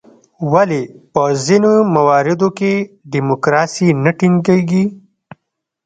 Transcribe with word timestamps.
ولې 0.51 0.81
په 1.13 1.23
ځینو 1.45 1.71
مواردو 1.95 2.47
کې 2.57 2.73
ډیموکراسي 3.11 3.87
نه 4.03 4.11
ټینګیږي؟ 4.17 4.83